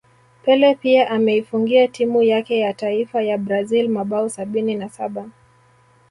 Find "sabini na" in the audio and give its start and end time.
4.29-4.89